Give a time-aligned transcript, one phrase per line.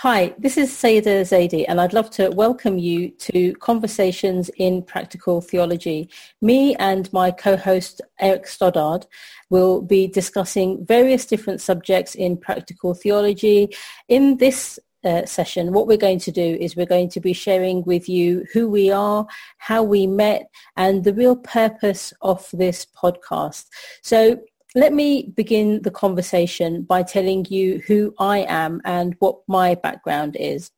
[0.00, 5.40] Hi, this is Saida Zaidi, and I'd love to welcome you to Conversations in Practical
[5.40, 6.10] Theology.
[6.42, 9.06] Me and my co-host Eric Stoddart
[9.48, 13.74] will be discussing various different subjects in practical theology.
[14.08, 17.82] In this uh, session, what we're going to do is we're going to be sharing
[17.84, 19.26] with you who we are,
[19.56, 23.64] how we met, and the real purpose of this podcast.
[24.02, 24.42] So
[24.76, 30.36] let me begin the conversation by telling you who I am and what my background
[30.38, 30.70] is.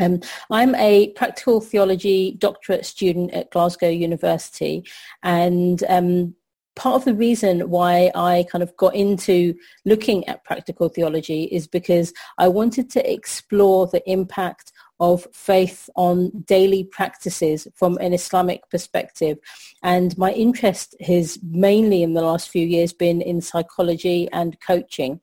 [0.00, 4.84] Um, I'm a practical theology doctorate student at Glasgow University
[5.22, 6.34] and um,
[6.74, 11.68] part of the reason why I kind of got into looking at practical theology is
[11.68, 18.68] because I wanted to explore the impact of faith on daily practices from an Islamic
[18.70, 19.38] perspective.
[19.82, 25.20] And my interest has mainly in the last few years been in psychology and coaching.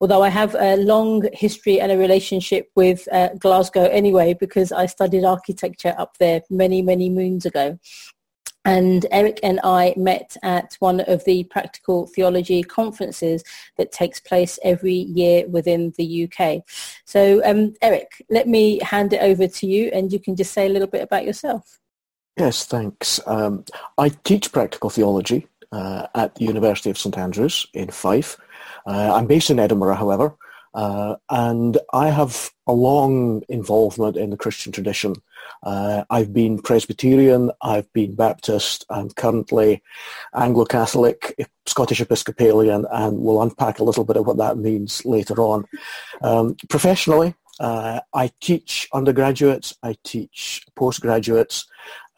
[0.00, 4.86] Although I have a long history and a relationship with uh, Glasgow anyway, because I
[4.86, 7.78] studied architecture up there many, many moons ago.
[8.68, 13.42] And Eric and I met at one of the practical theology conferences
[13.78, 16.62] that takes place every year within the UK.
[17.06, 20.66] So um, Eric, let me hand it over to you and you can just say
[20.66, 21.80] a little bit about yourself.
[22.36, 23.20] Yes, thanks.
[23.26, 23.64] Um,
[23.96, 28.36] I teach practical theology uh, at the University of St Andrews in Fife.
[28.86, 30.36] Uh, I'm based in Edinburgh, however,
[30.74, 35.14] uh, and I have a long involvement in the Christian tradition.
[35.62, 39.82] Uh, I've been Presbyterian, I've been Baptist, I'm currently
[40.34, 45.64] Anglo-Catholic, Scottish Episcopalian, and we'll unpack a little bit of what that means later on.
[46.22, 51.66] Um, professionally, uh, I teach undergraduates, I teach postgraduates.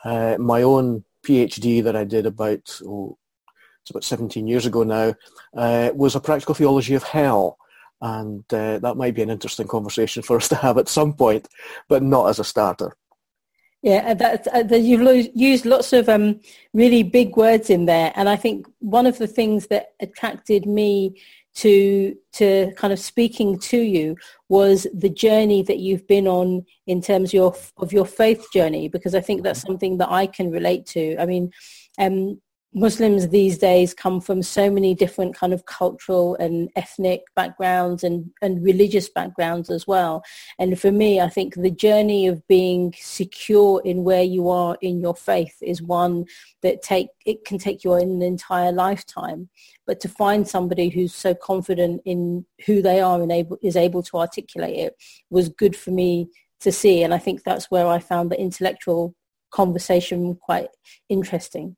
[0.04, 3.16] Uh, my own PhD that I did about, oh,
[3.82, 5.14] it's about 17 years ago now,
[5.56, 7.58] uh, was a practical theology of hell
[8.00, 11.48] and uh, that might be an interesting conversation for us to have at some point,
[11.88, 12.96] but not as a starter.
[13.82, 16.40] Yeah, that, uh, that you've used lots of um,
[16.74, 21.18] really big words in there, and I think one of the things that attracted me
[21.54, 24.16] to to kind of speaking to you
[24.48, 28.88] was the journey that you've been on in terms of your of your faith journey,
[28.88, 31.16] because I think that's something that I can relate to.
[31.18, 31.50] I mean,
[31.98, 32.40] um,
[32.72, 38.30] Muslims these days come from so many different kind of cultural and ethnic backgrounds and,
[38.42, 40.22] and religious backgrounds as well.
[40.56, 45.00] And for me, I think the journey of being secure in where you are in
[45.00, 46.26] your faith is one
[46.62, 49.48] that take it can take you an entire lifetime.
[49.84, 54.04] But to find somebody who's so confident in who they are and able, is able
[54.04, 54.96] to articulate it
[55.28, 56.28] was good for me
[56.60, 57.02] to see.
[57.02, 59.16] And I think that's where I found the intellectual
[59.50, 60.68] conversation quite
[61.08, 61.76] interesting.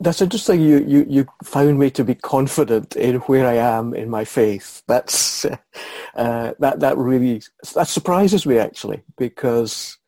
[0.00, 0.60] That's interesting.
[0.60, 4.82] You, you, you found me to be confident in where I am in my faith.
[4.86, 5.44] That's
[6.16, 7.42] uh, that that really
[7.74, 9.98] that surprises me actually because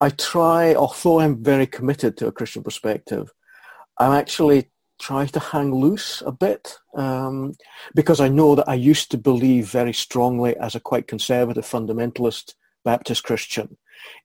[0.00, 3.32] I try, although I'm very committed to a Christian perspective,
[3.98, 7.54] I'm actually try to hang loose a bit um,
[7.94, 12.54] because I know that I used to believe very strongly as a quite conservative fundamentalist
[12.84, 13.76] Baptist Christian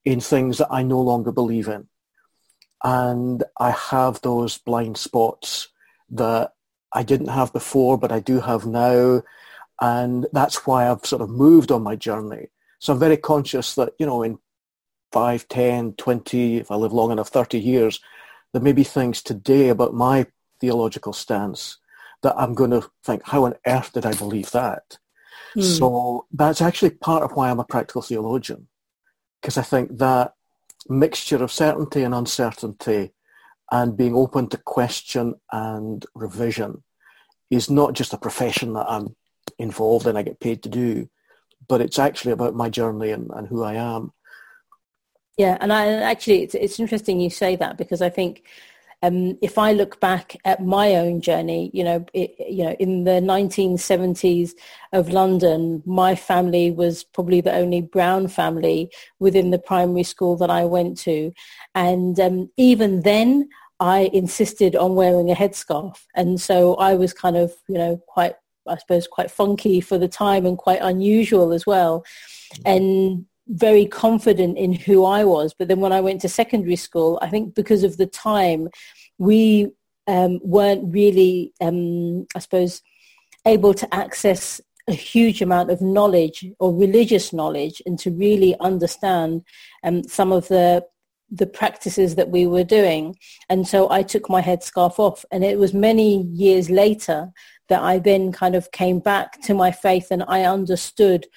[0.06, 1.88] in things that I no longer believe in
[2.84, 5.68] and I have those blind spots
[6.12, 6.54] that
[6.94, 9.22] I didn't have before, but I do have now.
[9.82, 12.48] And that's why I've sort of moved on my journey.
[12.80, 14.40] So I'm very conscious that, you know, in
[15.12, 18.00] 5, 10, 20, if I live long enough, 30 years,
[18.54, 20.28] there may be things today about my
[20.60, 21.78] theological stance
[22.22, 24.98] that I'm going to think, how on earth did I believe that?
[25.56, 25.64] Mm.
[25.64, 28.68] So that's actually part of why I'm a practical theologian,
[29.42, 30.34] because I think that
[30.88, 33.12] mixture of certainty and uncertainty
[33.72, 36.84] and being open to question and revision
[37.50, 39.16] is not just a profession that I'm
[39.58, 41.10] involved in, I get paid to do,
[41.68, 44.14] but it's actually about my journey and, and who I am.
[45.38, 48.44] Yeah, and I actually, it's, it's interesting you say that because I think
[49.02, 53.06] um, if I look back at my own journey, you know, it, you know, in
[53.06, 54.52] the 1970s
[54.92, 60.50] of London, my family was probably the only brown family within the primary school that
[60.50, 61.32] I went to,
[61.76, 63.50] and um, even then,
[63.82, 68.36] I insisted on wearing a headscarf, and so I was kind of, you know, quite,
[68.68, 72.04] I suppose, quite funky for the time and quite unusual as well,
[72.66, 75.54] and very confident in who I was.
[75.58, 78.70] But then when I went to secondary school, I think because of the time,
[79.18, 79.72] we
[80.08, 82.82] um, weren't really, um, I suppose,
[83.46, 89.44] able to access a huge amount of knowledge or religious knowledge and to really understand
[89.84, 90.86] um, some of the
[91.32, 93.16] the practices that we were doing.
[93.50, 95.24] And so I took my headscarf off.
[95.32, 97.30] And it was many years later
[97.68, 101.28] that I then kind of came back to my faith and I understood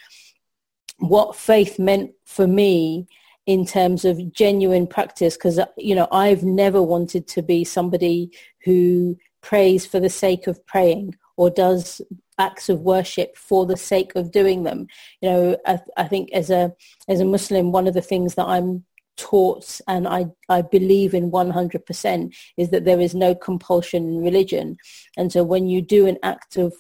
[1.03, 3.07] what faith meant for me
[3.47, 8.31] in terms of genuine practice because uh, you know I've never wanted to be somebody
[8.65, 12.01] who prays for the sake of praying or does
[12.39, 14.87] acts of worship for the sake of doing them
[15.21, 16.73] you know I, I think as a
[17.09, 18.85] as a muslim one of the things that i'm
[19.17, 24.77] taught and I, I believe in 100% is that there is no compulsion in religion.
[25.17, 26.75] And so when you do an act of,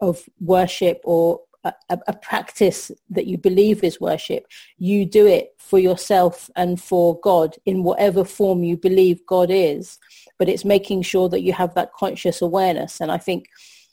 [0.00, 1.40] of worship or
[1.88, 4.46] a, a, practice that you believe is worship,
[4.78, 9.98] you do it for yourself and for God in whatever form you believe God is.
[10.38, 13.00] But it's making sure that you have that conscious awareness.
[13.00, 13.48] And I think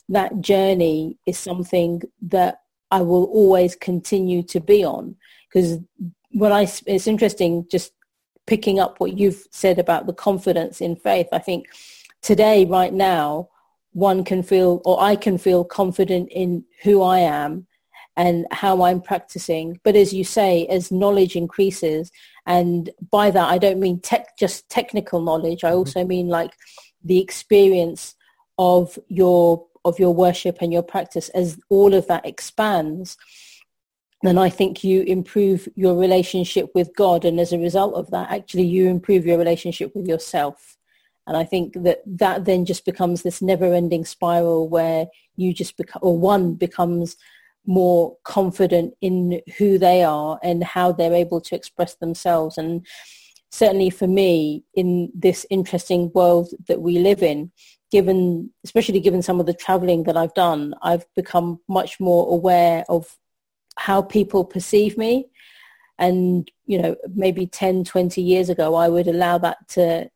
[0.09, 2.61] that journey is something that
[2.91, 5.15] I will always continue to be on
[5.51, 5.79] because
[6.31, 7.93] when I, it's interesting just
[8.45, 11.27] picking up what you've said about the confidence in faith.
[11.31, 11.67] I think
[12.21, 13.49] today, right now,
[13.95, 17.65] one can feel, or I can feel confident in who I am
[18.17, 19.79] and how I'm practicing.
[19.83, 22.11] But as you say, as knowledge increases,
[22.45, 25.63] and by that I don't mean tech, just technical knowledge.
[25.63, 25.77] I mm-hmm.
[25.77, 26.51] also mean like
[27.03, 28.15] the experience
[28.57, 33.17] of your of your worship and your practice as all of that expands
[34.25, 37.25] then I think you improve your relationship with God.
[37.25, 40.74] And as a result of that, actually you improve your relationship with yourself.
[41.27, 46.01] And I think that that then just becomes this never-ending spiral where you just become,
[46.03, 47.17] or one becomes
[47.65, 52.57] more confident in who they are and how they're able to express themselves.
[52.59, 52.85] And
[53.51, 57.51] certainly for me, in this interesting world that we live in,
[57.91, 62.85] given, especially given some of the traveling that I've done, I've become much more aware
[62.87, 63.17] of
[63.77, 65.27] how people perceive me.
[65.97, 70.09] And, you know, maybe 10, 20 years ago, I would allow that to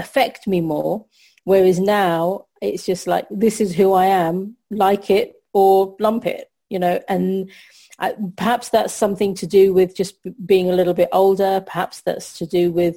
[0.00, 1.06] affect me more.
[1.44, 6.50] Whereas now it's just like, this is who I am, like it or lump it,
[6.68, 7.50] you know, and
[7.98, 10.16] I, perhaps that's something to do with just
[10.46, 11.62] being a little bit older.
[11.66, 12.96] Perhaps that's to do with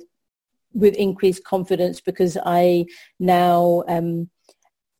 [0.74, 2.86] with increased confidence because I
[3.20, 4.30] now um,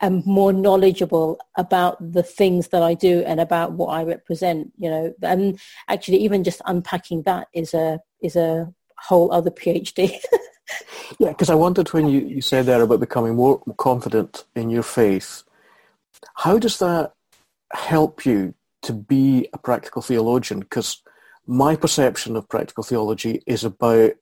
[0.02, 4.90] am more knowledgeable about the things that I do and about what I represent, you
[4.90, 10.20] know, and actually even just unpacking that is a, is a whole other PhD.
[11.19, 14.83] yeah, because I wondered when you, you said there about becoming more confident in your
[14.83, 15.44] faith,
[16.36, 17.13] how does that
[17.74, 20.60] help you to be a practical theologian?
[20.60, 21.01] Because
[21.45, 24.13] my perception of practical theology is about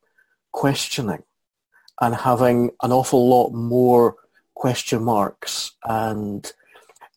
[0.51, 1.23] questioning
[2.01, 4.15] and having an awful lot more
[4.55, 6.51] question marks and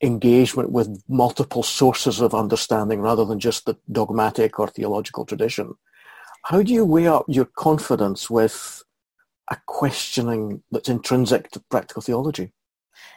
[0.02, 5.74] engagement with multiple sources of understanding rather than just the dogmatic or theological tradition.
[6.44, 8.82] How do you weigh up your confidence with
[9.50, 12.52] a questioning that's intrinsic to practical theology?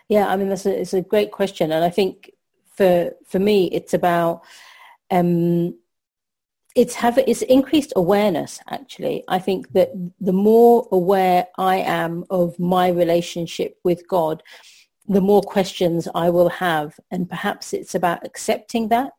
[0.10, 1.72] Yeah, I mean, that's a, it's a great question.
[1.72, 2.32] And I think
[2.76, 4.44] for, for me, it's about
[5.12, 5.76] um,
[6.78, 9.90] it's have it's increased awareness actually i think that
[10.22, 14.44] the more aware i am of my relationship with god
[15.08, 19.12] the more questions i will have and perhaps it's about accepting that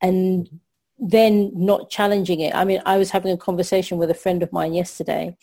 [0.00, 0.48] and
[0.96, 4.52] then not challenging it i mean i was having a conversation with a friend of
[4.52, 5.36] mine yesterday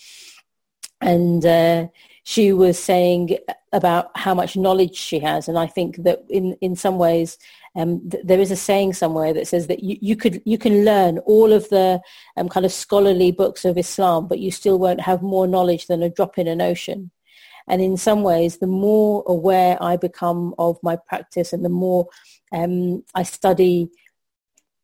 [1.02, 1.88] and uh,
[2.24, 3.38] she was saying
[3.72, 7.38] about how much knowledge she has and i think that in in some ways
[7.76, 10.86] um, th- there is a saying somewhere that says that you, you could you can
[10.86, 12.02] learn all of the
[12.38, 16.04] um, kind of scholarly books of Islam, but you still won't have more knowledge than
[16.04, 17.12] a drop in an ocean.
[17.68, 22.08] And in some ways, the more aware I become of my practice and the more
[22.52, 23.90] um, I study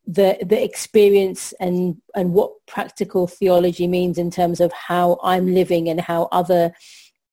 [0.06, 5.88] the the experience and and what practical theology means in terms of how I'm living
[5.88, 6.72] and how other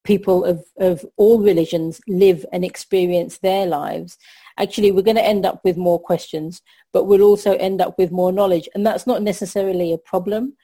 [0.04, 4.18] people of, of all religions live and experience their lives
[4.58, 6.62] actually we're going to end up with more questions,
[6.92, 8.70] but we'll also end up with more knowledge.
[8.74, 10.56] And that's not necessarily a problem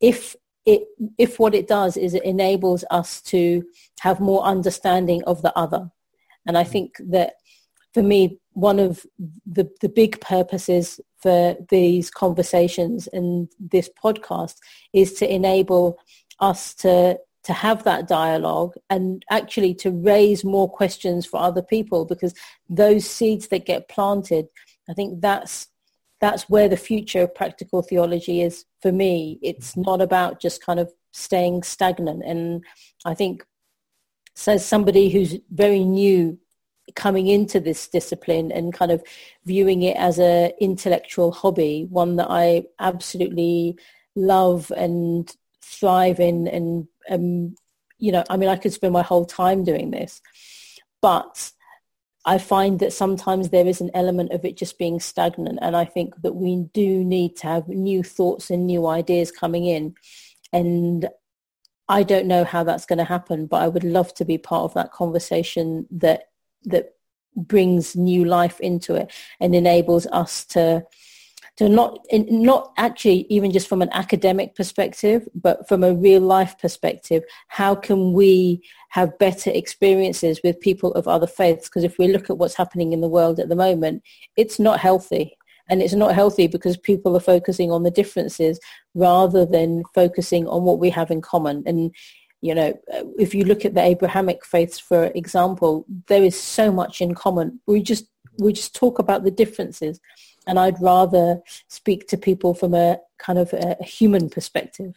[0.00, 0.82] if it,
[1.16, 3.64] if what it does is it enables us to
[4.00, 5.90] have more understanding of the other.
[6.46, 7.34] And I think that
[7.94, 9.06] for me, one of
[9.46, 14.58] the, the big purposes for these conversations and this podcast
[14.92, 15.98] is to enable
[16.38, 22.04] us to to have that dialogue and actually to raise more questions for other people
[22.04, 22.32] because
[22.68, 24.46] those seeds that get planted,
[24.88, 25.66] I think that's
[26.20, 29.40] that's where the future of practical theology is for me.
[29.42, 32.22] It's not about just kind of staying stagnant.
[32.24, 32.64] And
[33.04, 33.44] I think
[34.36, 36.38] says somebody who's very new
[36.94, 39.02] coming into this discipline and kind of
[39.44, 43.76] viewing it as a intellectual hobby, one that I absolutely
[44.14, 47.54] love and thrive in and um,
[47.98, 50.22] you know i mean i could spend my whole time doing this
[51.02, 51.52] but
[52.28, 55.60] I find that sometimes there is an element of it just being stagnant.
[55.62, 59.66] And I think that we do need to have new thoughts and new ideas coming
[59.66, 59.94] in.
[60.52, 61.08] And
[61.88, 64.64] I don't know how that's going to happen, but I would love to be part
[64.64, 66.30] of that conversation that
[66.66, 66.94] that
[67.36, 70.84] brings new life into it and enables us to
[71.56, 76.58] to not not actually even just from an academic perspective but from a real life
[76.58, 81.68] perspective how can we have better experiences with people of other faiths?
[81.68, 84.02] Because if we look at what's happening in the world at the moment
[84.36, 85.36] it's not healthy.
[85.68, 88.60] And it's not healthy because people are focusing on the differences
[88.94, 91.64] rather than focusing on what we have in common.
[91.66, 91.92] And
[92.42, 92.78] you know
[93.18, 97.60] if you look at the abrahamic faiths for example there is so much in common
[97.66, 98.06] we just
[98.38, 100.00] we just talk about the differences
[100.46, 104.96] and I'd rather speak to people from a kind of a, human perspective.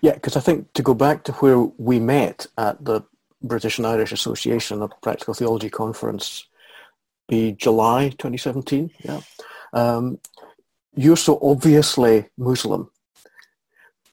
[0.00, 3.02] Yeah, because I think to go back to where we met at the
[3.42, 6.46] British and Irish Association, a Practical Theology Conference,
[7.28, 8.90] be July 2017.
[9.00, 9.20] Yeah,
[9.72, 10.18] um,
[10.94, 12.90] you're so obviously Muslim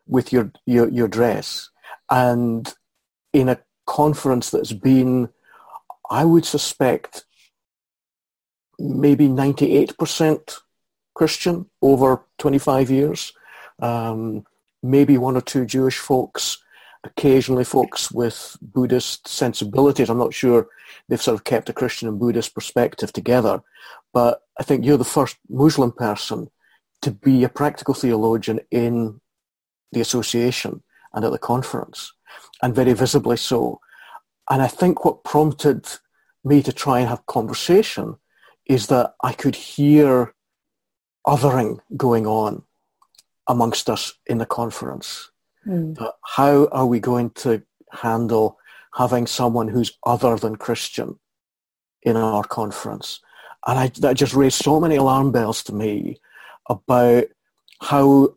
[0.08, 1.70] with your, your your dress,
[2.10, 2.74] and
[3.34, 5.30] in a conference that's been,
[6.10, 7.26] I would suspect,
[8.80, 10.60] maybe 98%
[11.14, 13.34] Christian over 25 years.
[13.82, 14.46] Um,
[14.84, 16.58] maybe one or two Jewish folks,
[17.04, 20.10] occasionally folks with Buddhist sensibilities.
[20.10, 20.68] I'm not sure
[21.08, 23.62] they've sort of kept a Christian and Buddhist perspective together.
[24.14, 26.50] But I think you're the first Muslim person
[27.02, 29.20] to be a practical theologian in
[29.92, 30.84] the association
[31.16, 32.14] and at the conference,
[32.62, 33.80] and very visibly so.
[34.50, 35.88] And I think what prompted
[36.44, 38.18] me to try and have conversation
[38.68, 40.36] is that I could hear
[41.26, 42.64] othering going on
[43.48, 45.32] amongst us in the conference.
[45.68, 45.98] Mm.
[46.22, 48.60] how are we going to handle
[48.94, 51.18] having someone who's other than Christian
[52.04, 53.20] in our conference?
[53.66, 56.20] And I, that just raised so many alarm bells to me
[56.70, 57.26] about
[57.82, 58.36] how,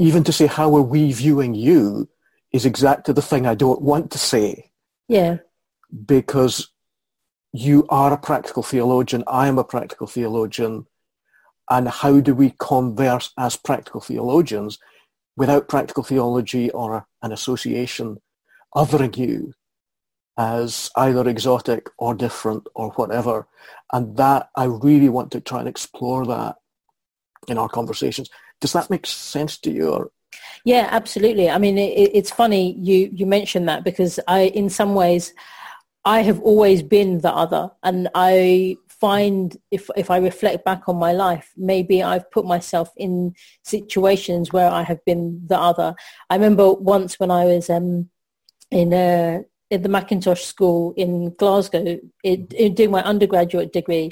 [0.00, 2.08] even to say, how are we viewing you
[2.52, 4.70] is exactly the thing I don't want to say.
[5.08, 5.36] Yeah.
[6.06, 6.70] Because
[7.52, 10.86] you are a practical theologian, I am a practical theologian,
[11.68, 14.78] and how do we converse as practical theologians
[15.36, 18.22] without practical theology or an association
[18.74, 19.52] othering you
[20.38, 23.46] as either exotic or different or whatever.
[23.92, 26.56] And that, I really want to try and explore that
[27.48, 28.30] in our conversations.
[28.60, 29.90] Does that make sense to you?
[29.90, 30.10] Or?
[30.64, 31.50] Yeah, absolutely.
[31.50, 35.32] I mean, it, it's funny you, you mentioned that because I, in some ways,
[36.04, 40.96] I have always been the other and I find if if I reflect back on
[40.96, 45.94] my life, maybe I've put myself in situations where I have been the other.
[46.28, 48.10] I remember once when I was um,
[48.70, 54.10] in a in the Mackintosh School in Glasgow, it, in doing my undergraduate degree,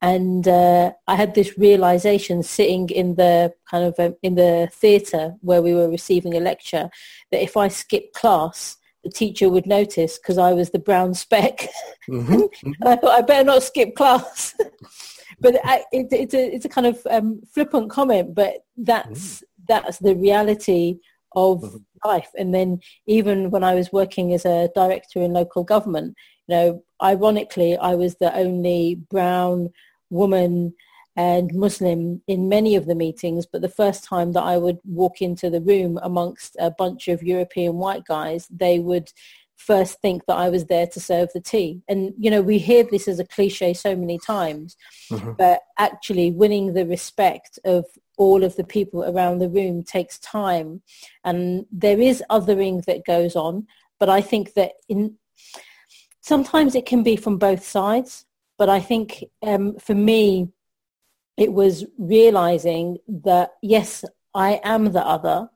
[0.00, 5.34] and uh, I had this realization sitting in the kind of um, in the theatre
[5.40, 6.88] where we were receiving a lecture
[7.32, 11.68] that if I skipped class, the teacher would notice because I was the brown speck.
[12.08, 12.32] Mm-hmm.
[12.32, 12.72] mm-hmm.
[12.86, 14.54] I thought I better not skip class.
[15.40, 19.42] but I, it, it's a it's a kind of um, flippant comment, but that's mm.
[19.66, 20.98] that's the reality
[21.34, 22.08] of mm-hmm.
[22.08, 22.30] life.
[22.38, 26.84] And then even when I was working as a director in local government, you know,
[27.02, 29.70] ironically, I was the only brown
[30.10, 30.74] woman
[31.16, 35.20] and Muslim in many of the meetings, but the first time that I would walk
[35.20, 39.12] into the room amongst a bunch of European white guys, they would
[39.56, 41.82] first think that I was there to serve the tea.
[41.88, 44.76] And, you know, we hear this as a cliche so many times,
[45.10, 45.32] mm-hmm.
[45.32, 47.84] but actually winning the respect of
[48.16, 50.82] all of the people around the room takes time.
[51.24, 53.66] And there is othering that goes on,
[53.98, 55.16] but I think that in
[56.20, 58.24] sometimes it can be from both sides.
[58.58, 60.48] But I think um, for me,
[61.36, 65.48] it was realizing that, yes, I am the other,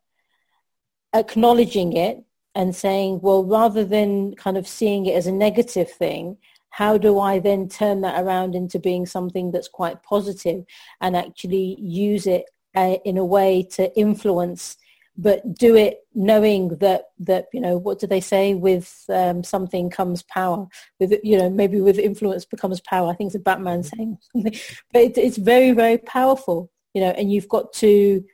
[1.13, 2.23] acknowledging it
[2.55, 6.39] and saying, well, rather than kind of seeing it as a negative thing,
[6.71, 10.65] how do I then turn that around into being something that's quite positive
[11.01, 12.45] and actually use it
[12.75, 14.77] uh, in a way to influence
[15.16, 19.90] but do it knowing that that you know what do they say with um, something
[19.90, 20.66] comes power
[20.99, 23.97] with you know maybe with influence becomes power i think it's a batman mm-hmm.
[23.97, 24.61] saying something
[24.92, 28.25] but it, it's very very powerful you know and you've got to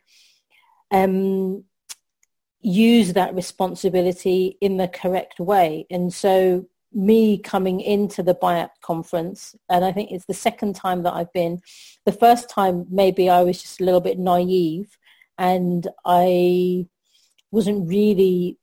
[0.91, 1.63] um,
[2.61, 9.55] use that responsibility in the correct way and so me coming into the BIAP conference,
[9.69, 11.61] and I think it's the second time that I've been.
[12.05, 14.97] The first time, maybe I was just a little bit naive
[15.39, 16.85] and I
[17.49, 18.59] wasn't really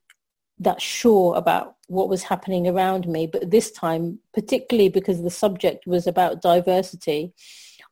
[0.61, 3.27] that sure about what was happening around me.
[3.27, 7.33] But this time, particularly because the subject was about diversity,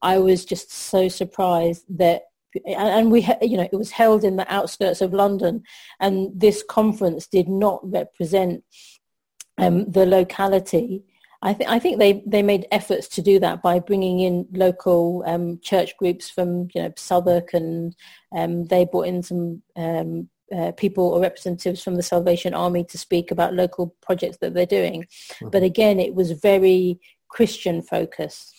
[0.03, 2.23] I was just so surprised that
[2.67, 5.61] and we you know it was held in the outskirts of london
[5.99, 8.63] and this conference did not represent
[9.59, 11.03] um, the locality
[11.45, 15.23] I, th- I think they, they made efforts to do that by bringing in local
[15.27, 17.95] um, church groups from you know Southwark and
[18.35, 22.99] um, they brought in some um, uh, people or representatives from the Salvation Army to
[22.99, 25.03] speak about local projects that they're doing.
[25.03, 25.49] Mm-hmm.
[25.51, 26.99] But again, it was very
[27.29, 28.55] Christian focused,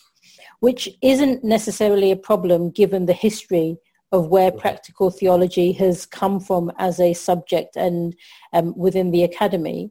[0.60, 3.78] which isn't necessarily a problem given the history
[4.12, 4.60] of where mm-hmm.
[4.60, 8.14] practical theology has come from as a subject and
[8.52, 9.90] um, within the academy.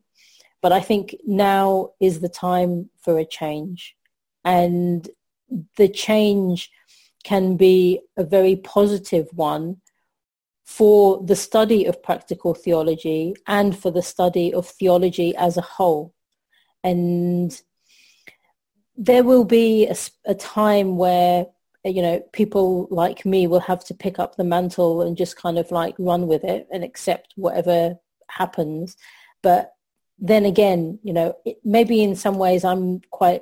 [0.65, 3.95] But I think now is the time for a change.
[4.43, 5.07] And
[5.77, 6.71] the change
[7.23, 9.77] can be a very positive one
[10.63, 16.15] for the study of practical theology and for the study of theology as a whole.
[16.83, 17.51] And
[18.97, 19.95] there will be a,
[20.25, 21.45] a, time where,
[21.83, 25.59] you know, people like me will have to pick up the mantle and just kind
[25.59, 28.97] of like run with it and accept whatever happens.
[29.43, 29.74] But
[30.17, 33.41] then again, you know, it, maybe in some ways I'm quite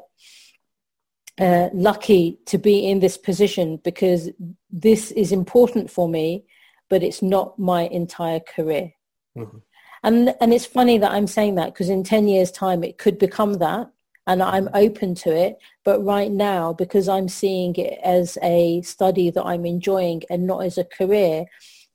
[1.40, 4.30] uh, lucky to be in this position because
[4.72, 6.46] this is important for me,
[6.90, 8.94] but it's not my entire career.
[9.38, 9.58] Mm-hmm.
[10.04, 13.18] And, and it's funny that I'm saying that because in 10 years time it could
[13.18, 13.90] become that
[14.28, 15.58] and I'm open to it.
[15.84, 20.64] But right now, because I'm seeing it as a study that I'm enjoying and not
[20.64, 21.46] as a career,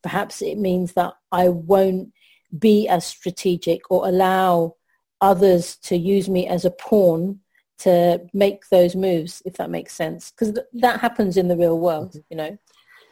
[0.02, 2.12] perhaps it means that I won't
[2.56, 4.76] be as strategic or allow
[5.20, 7.40] others to use me as a pawn
[7.78, 10.30] to make those moves, if that makes sense.
[10.30, 12.58] Because th- that happens in the real world, you know.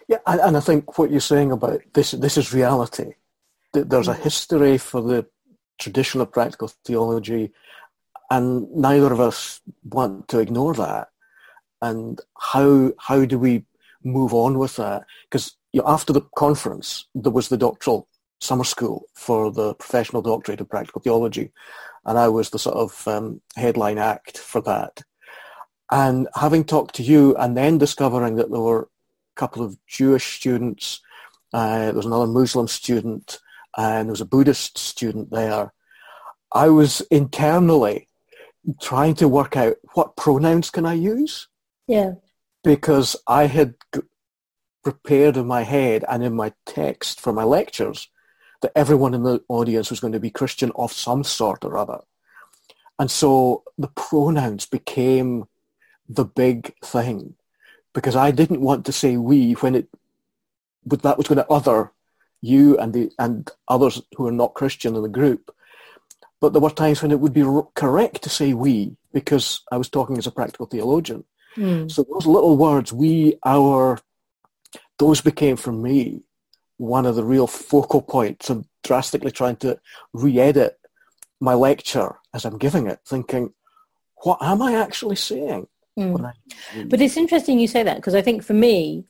[0.09, 3.15] Yeah, and, and I think what you're saying about this, this is reality.
[3.73, 4.23] There's a mm.
[4.23, 5.27] history for the
[5.79, 7.53] tradition of practical theology,
[8.31, 11.09] and neither of us want to ignore that.
[11.83, 13.65] And how how do we
[14.03, 15.05] move on with that?
[15.29, 18.09] Because you know, after the conference, there was the doctoral
[18.41, 21.53] summer school for the professional doctorate of practical theology,
[22.05, 25.03] and I was the sort of um, headline act for that.
[25.91, 30.37] And having talked to you, and then discovering that there were a couple of Jewish
[30.37, 31.01] students,
[31.53, 33.39] uh, there was another Muslim student,
[33.77, 35.73] and there was a Buddhist student there.
[36.53, 38.09] I was internally
[38.81, 41.49] trying to work out what pronouns can I use.
[41.87, 42.15] Yeah.
[42.65, 43.75] Because I had
[44.83, 48.09] prepared in my head and in my text for my lectures
[48.63, 52.01] that everyone in the audience was going to be Christian of some sort or other.
[52.99, 55.47] And so the pronouns became
[56.09, 57.35] the big thing
[57.93, 59.89] because I didn't want to say we when it,
[60.85, 61.93] but that was going to other
[62.41, 65.55] you and the, and others who are not Christian in the group.
[66.41, 69.89] But there were times when it would be correct to say we because I was
[69.89, 71.25] talking as a practical theologian.
[71.57, 71.91] Mm.
[71.91, 73.99] So those little words, we, our,
[74.99, 76.23] those became for me
[76.79, 79.79] one of the real focal points of drastically trying to
[80.13, 80.79] re-edit
[81.41, 83.53] my lecture as I'm giving it, thinking,
[84.23, 85.67] what am I actually saying?
[85.99, 86.25] Mm.
[86.25, 89.05] I, but it's interesting you say that because I think for me,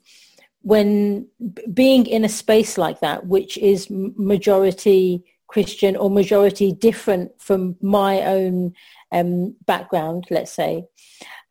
[0.63, 1.29] when
[1.73, 8.23] being in a space like that, which is majority Christian or majority different from my
[8.23, 8.75] own
[9.13, 10.85] um, background, let's say,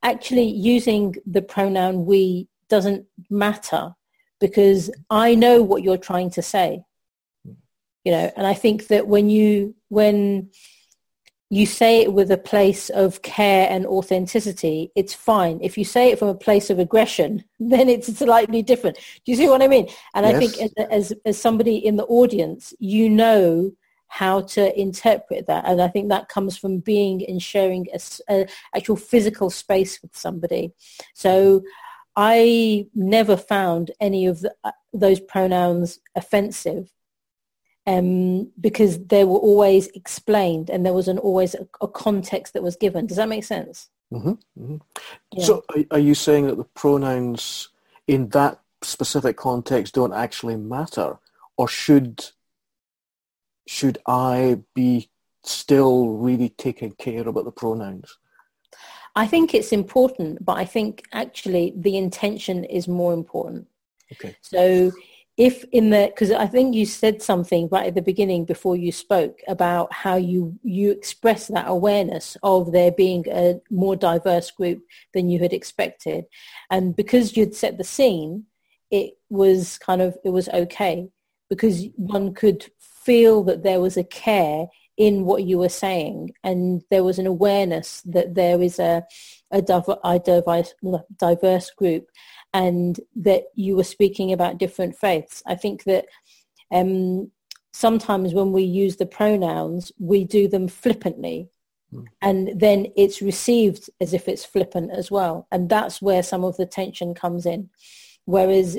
[0.03, 3.95] actually using the pronoun we doesn't matter
[4.39, 6.83] because I know what you're trying to say.
[8.03, 10.51] You know, and I think that when you when
[11.49, 15.59] you say it with a place of care and authenticity, it's fine.
[15.61, 18.97] If you say it from a place of aggression, then it's slightly different.
[18.97, 19.87] Do you see what I mean?
[20.13, 20.35] And yes.
[20.35, 23.71] I think as, as, as somebody in the audience, you know
[24.07, 25.65] how to interpret that.
[25.67, 30.15] And I think that comes from being and sharing a, a actual physical space with
[30.15, 30.73] somebody.
[31.13, 31.63] So
[32.15, 36.91] I never found any of the, uh, those pronouns offensive
[37.87, 42.63] um, because they were always explained and there was an always a, a context that
[42.63, 43.05] was given.
[43.05, 43.89] Does that make sense?
[44.13, 44.77] Mm-hmm, mm-hmm.
[45.33, 45.43] Yeah.
[45.43, 47.69] So are, are you saying that the pronouns
[48.07, 51.17] in that specific context don't actually matter
[51.57, 52.23] or should
[53.67, 55.09] should I be
[55.43, 58.17] still really taking care about the pronouns?
[59.15, 63.67] I think it's important, but I think actually the intention is more important.
[64.11, 64.35] Okay.
[64.41, 64.91] So
[65.37, 68.91] if in the because I think you said something right at the beginning before you
[68.91, 74.81] spoke about how you you express that awareness of there being a more diverse group
[75.13, 76.25] than you had expected,
[76.69, 78.45] and because you'd set the scene,
[78.91, 81.09] it was kind of it was okay
[81.49, 86.81] because one could feel that there was a care in what you were saying and
[86.89, 89.03] there was an awareness that there is a,
[89.51, 90.73] a diverse,
[91.17, 92.09] diverse group
[92.53, 95.43] and that you were speaking about different faiths.
[95.45, 96.05] I think that
[96.71, 97.29] um,
[97.73, 101.49] sometimes when we use the pronouns, we do them flippantly.
[101.93, 102.05] Mm.
[102.21, 105.47] And then it's received as if it's flippant as well.
[105.51, 107.69] And that's where some of the tension comes in.
[108.23, 108.77] Whereas,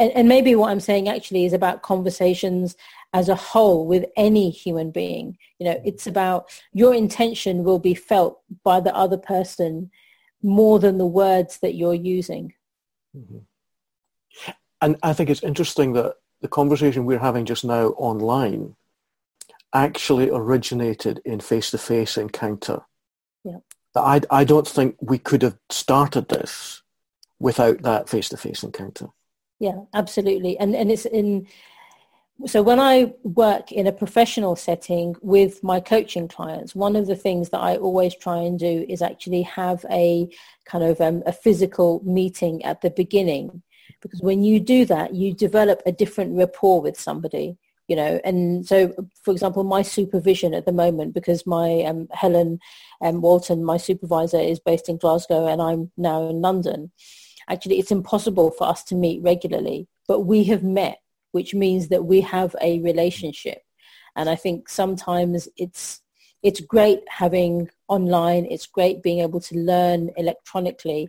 [0.00, 2.76] and, and maybe what I'm saying actually is about conversations
[3.12, 5.38] as a whole with any human being.
[5.58, 9.90] You know, it's about your intention will be felt by the other person
[10.42, 12.54] more than the words that you're using.
[13.16, 13.38] Mm-hmm.
[14.82, 18.76] And I think it's interesting that the conversation we're having just now online
[19.72, 22.82] actually originated in face-to-face encounter.
[23.44, 23.58] Yeah.
[23.94, 26.82] I, I don't think we could have started this
[27.38, 29.08] without that face-to-face encounter.
[29.58, 30.58] Yeah, absolutely.
[30.58, 31.48] And, and it's in,
[32.44, 37.16] so when I work in a professional setting with my coaching clients, one of the
[37.16, 40.28] things that I always try and do is actually have a
[40.66, 43.62] kind of um, a physical meeting at the beginning.
[44.02, 47.56] Because when you do that, you develop a different rapport with somebody,
[47.88, 48.20] you know.
[48.22, 52.58] And so, for example, my supervision at the moment, because my um, Heather
[53.00, 56.92] um, Walton, my supervisor, is based in Glasgow and I'm now in London.
[57.48, 61.00] Actually, it's impossible for us to meet regularly, but we have met
[61.36, 63.60] which means that we have a relationship.
[64.16, 66.00] And I think sometimes it's
[66.42, 71.02] it's great having online, it's great being able to learn electronically,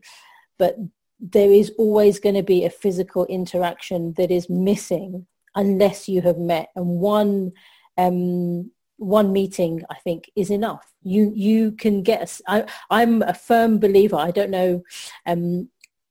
[0.62, 0.76] but
[1.20, 6.38] there is always going to be a physical interaction that is missing unless you have
[6.38, 6.68] met.
[6.76, 7.54] And one
[7.98, 10.86] um, one meeting, I think, is enough.
[11.04, 12.42] You you can get.
[12.48, 14.18] I, I'm a firm believer.
[14.18, 14.84] I don't know
[15.26, 15.70] um,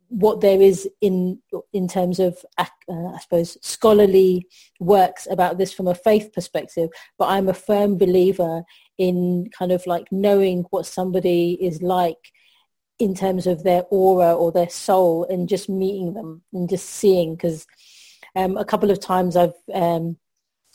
[0.09, 1.41] what there is in
[1.73, 4.47] in terms of uh, I suppose scholarly
[4.79, 8.63] works about this from a faith perspective, but I'm a firm believer
[8.99, 12.33] in kind of like knowing what somebody is like
[12.99, 17.35] in terms of their aura or their soul and just meeting them and just seeing
[17.35, 17.67] because
[18.35, 20.17] um, a couple of times I've um,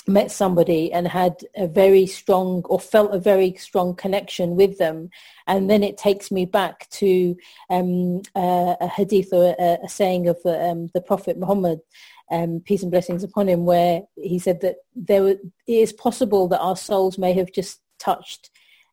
[0.07, 5.09] met somebody and had a very strong or felt a very strong connection with them
[5.47, 7.35] and then it takes me back to
[7.69, 11.79] um, uh, a hadith or a, a saying of the, um, the prophet muhammad
[12.31, 16.47] um, peace and blessings upon him where he said that there were, it is possible
[16.47, 18.49] that our souls may have just touched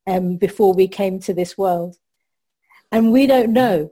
[0.06, 1.96] um, before we came to this world
[2.92, 3.90] and we don't know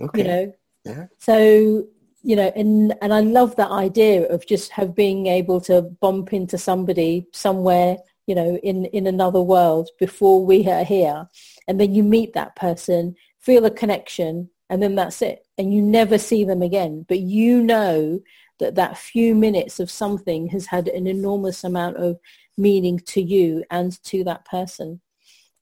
[0.00, 0.18] okay.
[0.18, 0.52] you know
[0.84, 1.06] yeah.
[1.18, 1.86] so
[2.24, 6.32] you know, and and I love that idea of just have being able to bump
[6.32, 11.28] into somebody somewhere, you know, in in another world before we are here,
[11.68, 15.82] and then you meet that person, feel a connection, and then that's it, and you
[15.82, 17.04] never see them again.
[17.06, 18.22] But you know
[18.58, 22.18] that that few minutes of something has had an enormous amount of
[22.56, 25.02] meaning to you and to that person,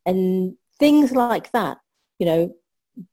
[0.07, 1.79] and things like that,
[2.20, 2.55] you know,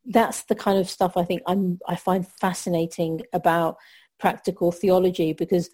[0.06, 3.78] that's the kind of stuff I think I'm, I find fascinating about
[4.20, 5.70] practical theology because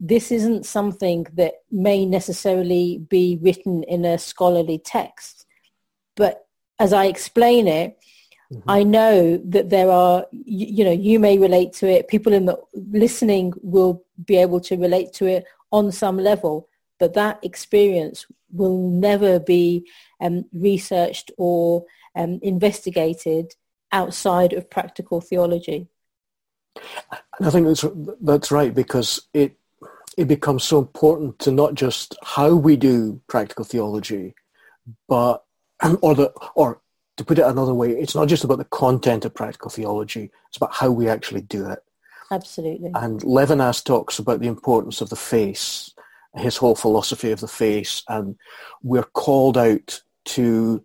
[0.00, 5.46] this isn't something that may necessarily be written in a scholarly text.
[6.16, 6.46] But
[6.78, 7.98] as I explain it,
[8.52, 8.70] mm-hmm.
[8.70, 12.08] I know that there are, you, you know, you may relate to it.
[12.08, 16.68] People in the listening will be able to relate to it on some level,
[17.00, 19.86] but that experience will never be
[20.20, 21.84] um, researched or
[22.18, 23.54] um, investigated
[23.92, 25.88] outside of practical theology.
[27.38, 27.84] And I think that's
[28.20, 29.56] that's right because it
[30.16, 34.34] it becomes so important to not just how we do practical theology,
[35.08, 35.44] but
[36.02, 36.80] or the or
[37.16, 40.56] to put it another way, it's not just about the content of practical theology; it's
[40.56, 41.80] about how we actually do it.
[42.30, 42.90] Absolutely.
[42.94, 45.94] And Levinas talks about the importance of the face,
[46.34, 48.36] his whole philosophy of the face, and
[48.82, 50.84] we're called out to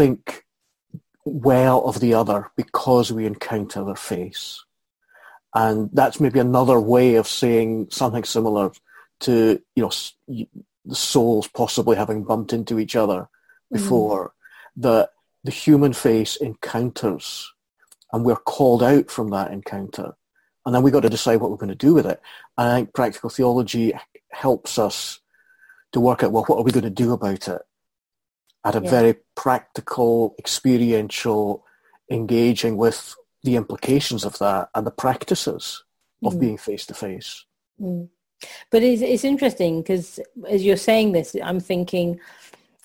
[0.00, 0.46] think
[1.26, 4.64] well of the other because we encounter their face.
[5.54, 8.72] And that's maybe another way of saying something similar
[9.20, 9.90] to, you know,
[10.86, 13.28] the souls possibly having bumped into each other
[13.70, 14.82] before, mm.
[14.82, 15.10] that
[15.44, 17.52] the human face encounters
[18.12, 20.14] and we're called out from that encounter.
[20.64, 22.22] And then we've got to decide what we're going to do with it.
[22.56, 23.92] And I think practical theology
[24.30, 25.20] helps us
[25.92, 27.60] to work out, well, what are we going to do about it?
[28.64, 28.90] At a yeah.
[28.90, 31.64] very practical, experiential,
[32.10, 35.84] engaging with the implications of that and the practices
[36.22, 36.40] of mm.
[36.40, 37.44] being face to face.
[38.70, 42.20] But it's, it's interesting because as you're saying this, I'm thinking,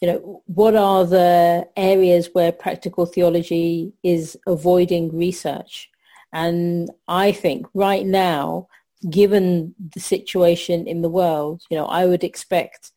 [0.02, 5.90] you know, what are the areas where practical theology is avoiding research?
[6.32, 8.68] And I think right now,
[9.10, 12.92] given the situation in the world, you know, I would expect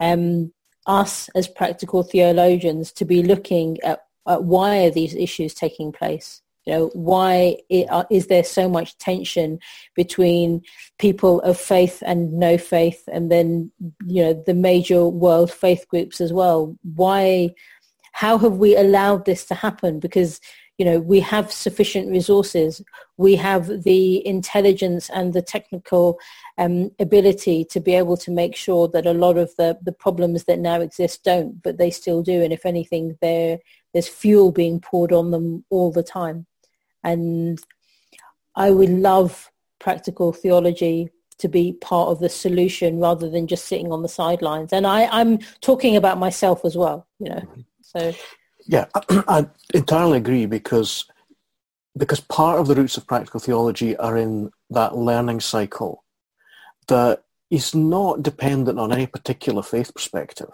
[0.00, 0.52] um,
[0.86, 6.42] us as practical theologians to be looking at, at why are these issues taking place?
[6.64, 7.58] You know, why
[7.90, 9.60] uh, is there so much tension
[9.94, 10.62] between
[10.98, 13.70] people of faith and no faith, and then
[14.04, 16.76] you know the major world faith groups as well?
[16.82, 17.54] Why?
[18.12, 20.00] How have we allowed this to happen?
[20.00, 20.40] Because
[20.78, 22.82] you know we have sufficient resources,
[23.16, 26.18] we have the intelligence and the technical
[26.58, 30.44] um, ability to be able to make sure that a lot of the the problems
[30.44, 35.12] that now exist don't, but they still do, and if anything, there's fuel being poured
[35.12, 36.46] on them all the time.
[37.02, 37.58] And
[38.54, 43.92] I would love practical theology to be part of the solution rather than just sitting
[43.92, 44.72] on the sidelines.
[44.72, 47.42] And I, I'm talking about myself as well, you know.
[47.82, 48.14] So
[48.66, 51.06] yeah, I entirely agree because
[51.96, 56.04] because part of the roots of practical theology are in that learning cycle
[56.88, 60.50] that is not dependent on any particular faith perspective.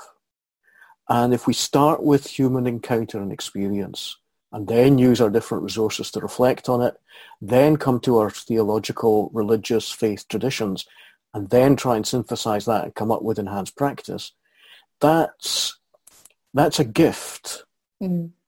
[1.09, 4.17] And if we start with human encounter and experience,
[4.53, 6.95] and then use our different resources to reflect on it,
[7.41, 10.87] then come to our theological, religious, faith traditions,
[11.35, 14.33] and then try and synthesize that and come up with enhanced practice,
[15.01, 15.79] that's,
[16.53, 17.65] that's a gift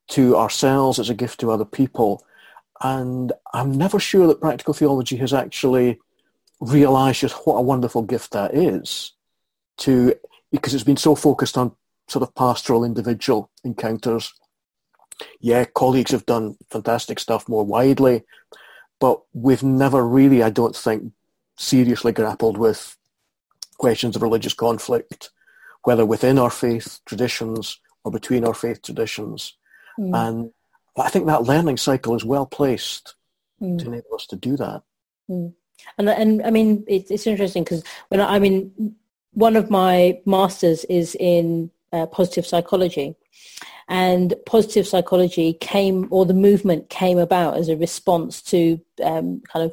[0.09, 2.25] to ourselves, it's a gift to other people.
[2.81, 5.99] And I'm never sure that practical theology has actually
[6.61, 9.13] realized just what a wonderful gift that is
[9.79, 10.15] to,
[10.51, 11.75] because it's been so focused on
[12.09, 14.33] sort of pastoral individual encounters
[15.41, 18.23] yeah, colleagues have done fantastic stuff more widely,
[19.01, 21.13] but we've never really, I don't think,
[21.57, 22.97] seriously grappled with
[23.79, 25.31] questions of religious conflict,
[25.83, 29.55] whether within our faith traditions or between our faith traditions.
[29.99, 30.29] Mm.
[30.29, 30.51] And
[30.97, 33.15] I think that learning cycle is well placed
[33.61, 33.79] mm.
[33.79, 34.83] to enable us to do that.
[35.29, 35.53] Mm.
[35.99, 38.95] And and I mean, it, it's interesting because when I, I, mean,
[39.33, 43.17] one of my masters is in uh, positive psychology,
[43.89, 49.71] and positive psychology came, or the movement came about as a response to um, kind
[49.71, 49.73] of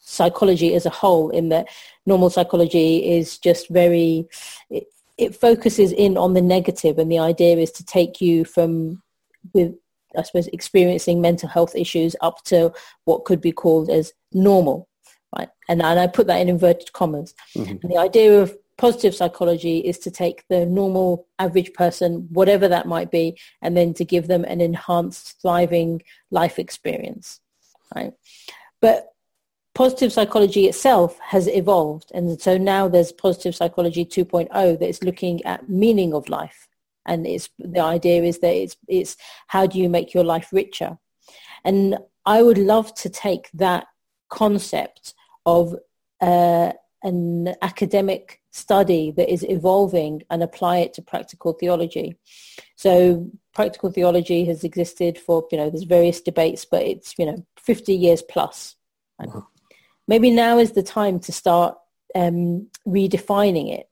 [0.00, 1.68] psychology as a whole in that
[2.04, 4.28] normal psychology is just very,
[4.68, 4.86] it,
[5.22, 9.02] it focuses in on the negative and the idea is to take you from
[9.52, 9.74] with
[10.16, 12.72] I suppose experiencing mental health issues up to
[13.04, 14.88] what could be called as normal,
[15.36, 15.48] right?
[15.68, 17.34] And, and I put that in inverted commas.
[17.56, 17.70] Mm-hmm.
[17.82, 22.86] And the idea of positive psychology is to take the normal average person, whatever that
[22.86, 27.40] might be, and then to give them an enhanced, thriving life experience.
[27.94, 28.12] Right?
[28.80, 29.11] But
[29.74, 32.10] positive psychology itself has evolved.
[32.14, 36.68] And so now there's positive psychology 2.0 that is looking at meaning of life.
[37.06, 39.16] And it's, the idea is that it's, it's
[39.48, 40.98] how do you make your life richer?
[41.64, 43.86] And I would love to take that
[44.28, 45.14] concept
[45.46, 45.74] of
[46.20, 52.16] uh, an academic study that is evolving and apply it to practical theology.
[52.76, 57.44] So practical theology has existed for, you know, there's various debates, but it's, you know,
[57.56, 58.76] 50 years plus.
[59.18, 59.40] Uh-huh.
[60.08, 61.76] Maybe now is the time to start
[62.14, 63.88] um, redefining it.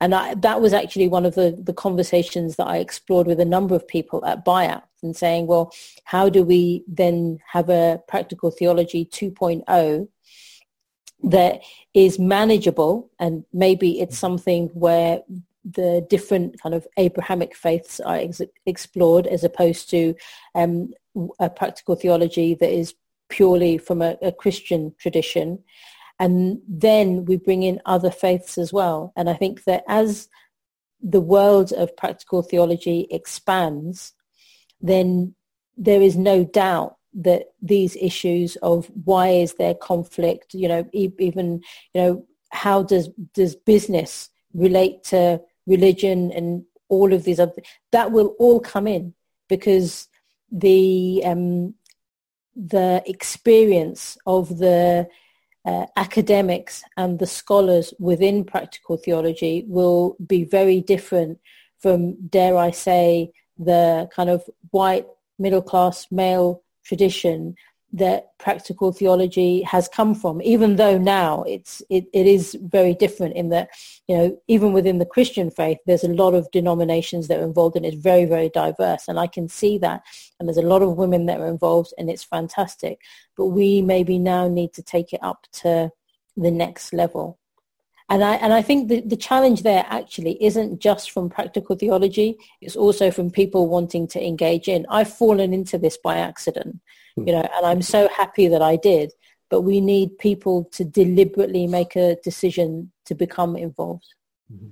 [0.00, 3.44] And I, that was actually one of the, the conversations that I explored with a
[3.44, 5.72] number of people at BIAPT and saying, well,
[6.04, 10.08] how do we then have a practical theology 2.0
[11.22, 11.60] that
[11.92, 15.20] is manageable and maybe it's something where
[15.64, 20.14] the different kind of Abrahamic faiths are ex- explored as opposed to
[20.54, 20.94] um,
[21.38, 22.94] a practical theology that is
[23.30, 25.60] purely from a, a, Christian tradition.
[26.18, 29.12] And then we bring in other faiths as well.
[29.16, 30.28] And I think that as
[31.02, 34.12] the world of practical theology expands,
[34.82, 35.34] then
[35.76, 41.62] there is no doubt that these issues of why is there conflict, you know, even,
[41.94, 47.62] you know, how does, does business relate to religion and all of these other,
[47.92, 49.14] that will all come in
[49.48, 50.08] because
[50.52, 51.74] the, um,
[52.68, 55.08] the experience of the
[55.64, 61.38] uh, academics and the scholars within practical theology will be very different
[61.78, 65.06] from, dare I say, the kind of white
[65.38, 67.56] middle class male tradition
[67.92, 73.34] that practical theology has come from, even though now it's, it, it is very different
[73.34, 73.68] in that,
[74.06, 77.74] you know, even within the Christian faith, there's a lot of denominations that are involved
[77.74, 79.08] and it's very, very diverse.
[79.08, 80.02] And I can see that.
[80.38, 83.00] And there's a lot of women that are involved and it's fantastic.
[83.36, 85.90] But we maybe now need to take it up to
[86.36, 87.39] the next level.
[88.10, 92.36] And I, and I think the, the challenge there actually isn't just from practical theology.
[92.60, 94.84] It's also from people wanting to engage in.
[94.90, 96.80] I've fallen into this by accident,
[97.14, 97.28] hmm.
[97.28, 99.12] you know, and I'm so happy that I did.
[99.48, 104.06] But we need people to deliberately make a decision to become involved.
[104.52, 104.70] Mm-hmm.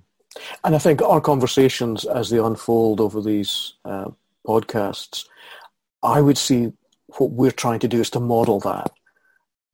[0.65, 4.11] And I think our conversations as they unfold over these uh,
[4.47, 5.27] podcasts,
[6.03, 6.73] I would see
[7.17, 8.93] what we're trying to do is to model that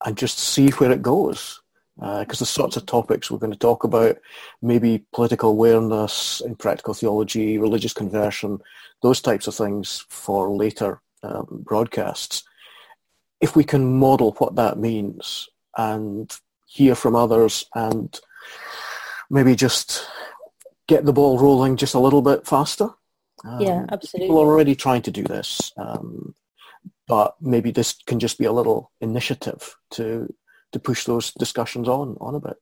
[0.05, 1.61] and just see where it goes.
[1.97, 4.19] Because uh, the sorts of topics we're going to talk about,
[4.61, 8.59] maybe political awareness in practical theology, religious conversion,
[9.03, 12.43] those types of things for later um, broadcasts.
[13.41, 16.35] If we can model what that means and
[16.67, 18.19] hear from others and
[19.31, 20.07] maybe just
[20.89, 22.91] get the ball rolling just a little bit faster.
[23.45, 24.27] Um, yeah, absolutely.
[24.27, 26.35] People are already trying to do this, um,
[27.07, 30.33] but maybe this can just be a little initiative to
[30.75, 32.57] to push those discussions on on a bit.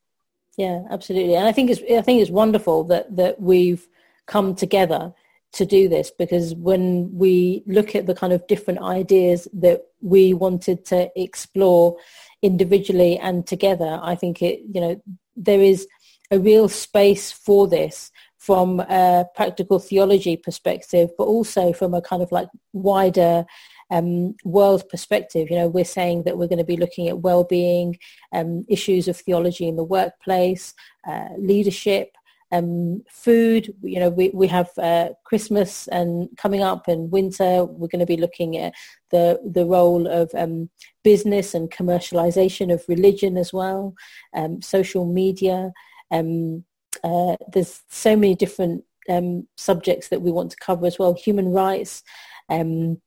[0.56, 1.34] Yeah, absolutely.
[1.34, 3.86] And I think it's I think it's wonderful that that we've
[4.26, 5.12] come together
[5.54, 10.32] to do this because when we look at the kind of different ideas that we
[10.32, 11.96] wanted to explore
[12.40, 15.02] individually and together, I think it you know
[15.36, 15.88] there is
[16.30, 22.22] a real space for this from a practical theology perspective, but also from a kind
[22.22, 23.46] of like wider
[23.92, 25.50] um, world perspective.
[25.50, 27.98] You know, we're saying that we're going to be looking at well-being,
[28.32, 30.74] um, issues of theology in the workplace,
[31.06, 32.16] uh, leadership,
[32.52, 33.74] um, food.
[33.82, 37.64] You know, we, we have uh, Christmas and coming up and winter.
[37.64, 38.72] We're going to be looking at
[39.10, 40.70] the the role of um,
[41.04, 43.94] business and commercialization of religion as well,
[44.34, 45.72] um, social media.
[46.10, 46.64] Um,
[47.04, 51.14] uh, there's so many different um, subjects that we want to cover as well.
[51.14, 52.02] Human rights,
[52.48, 53.00] um,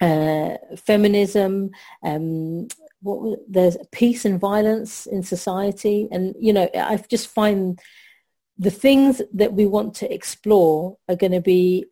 [0.00, 1.70] uh, feminism,
[2.02, 2.68] um,
[3.02, 6.08] what, there's peace and violence in society.
[6.10, 7.78] And, you know, I just find
[8.58, 11.86] the things that we want to explore are going to be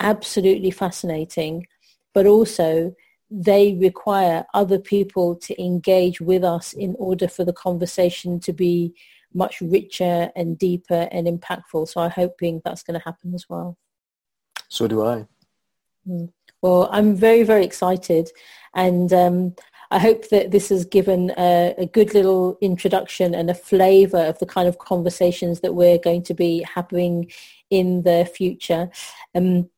[0.00, 1.66] absolutely fascinating,
[2.12, 2.94] but also
[3.30, 8.94] they require other people to engage with us in order for the conversation to be
[9.32, 11.88] much richer and deeper and impactful.
[11.88, 13.78] So I'm hoping that's going to happen as well.
[14.68, 15.26] So do I.
[16.06, 16.30] Mm.
[16.62, 18.30] Well, I'm very, very excited.
[18.74, 19.54] And um,
[19.90, 24.38] I hope that this has given a, a, good little introduction and a flavour of
[24.38, 27.30] the kind of conversations that we're going to be having
[27.68, 28.90] in the future.
[29.34, 29.68] Um,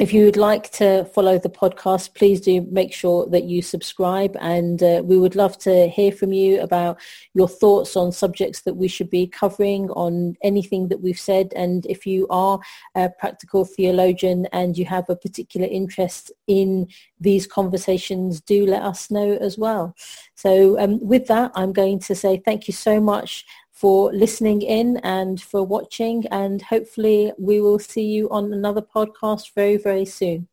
[0.00, 4.36] if you would like to follow the podcast, please do make sure that you subscribe
[4.40, 7.00] and uh, we would love to hear from you about
[7.32, 11.52] your thoughts on subjects that we should be covering on anything that we've said.
[11.54, 12.58] And if you are
[12.96, 16.88] a practical theologian and you have a particular interest in
[17.20, 19.94] these conversations, do let us know as well.
[20.34, 24.98] So um, with that, I'm going to say thank you so much for listening in
[24.98, 30.46] and for watching and hopefully we will see you on another podcast very, very soon.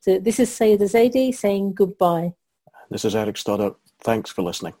[0.00, 2.32] So this is Sayeda Zaidi saying goodbye.
[2.90, 3.76] This is Eric Stoddart.
[4.00, 4.74] Thanks for listening.